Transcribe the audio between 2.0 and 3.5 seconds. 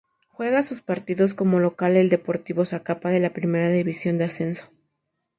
Deportivo Zacapa de la